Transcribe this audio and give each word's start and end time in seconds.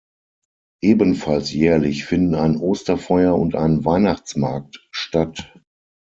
Ebenfalls 0.81 1.51
jährlich 1.53 2.05
finden 2.05 2.33
ein 2.33 2.57
Osterfeuer 2.57 3.35
und 3.37 3.53
ein 3.55 3.85
Weihnachtsmarkt 3.85 4.87
statt. 4.89 5.53